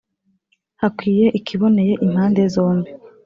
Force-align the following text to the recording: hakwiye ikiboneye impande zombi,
hakwiye 0.81 1.25
ikiboneye 1.39 1.93
impande 2.05 2.41
zombi, 2.53 2.91